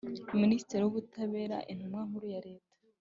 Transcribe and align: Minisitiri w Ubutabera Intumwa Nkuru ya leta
Minisitiri 0.41 0.81
w 0.83 0.89
Ubutabera 0.91 1.57
Intumwa 1.71 2.01
Nkuru 2.07 2.25
ya 2.33 2.39
leta 2.47 2.73